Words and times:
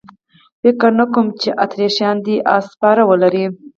فکر 0.61 0.89
نه 0.99 1.05
کوم 1.13 1.27
چې 1.41 1.49
اتریشیان 1.63 2.17
دې 2.25 2.35
اس 2.55 2.65
سپاره 2.73 3.01
ولري. 3.09 3.45